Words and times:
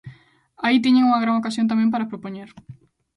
Aí 0.65 0.77
tiñan 0.83 1.07
unha 1.09 1.21
gran 1.23 1.35
ocasión 1.41 1.69
tamén 1.71 1.89
para 1.93 2.09
propoñer. 2.11 2.49